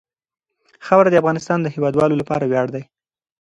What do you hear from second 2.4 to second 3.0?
ویاړ دی.